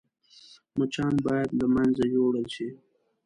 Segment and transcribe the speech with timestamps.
[0.77, 2.67] مچان باید له منځه يوړل شي